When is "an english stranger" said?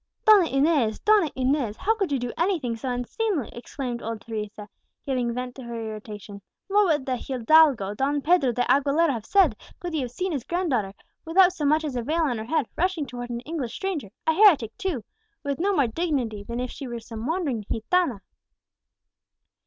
13.29-14.09